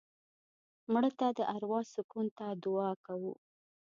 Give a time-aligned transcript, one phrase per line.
[0.91, 3.33] مړه ته د اروا سکون ته دعا کوو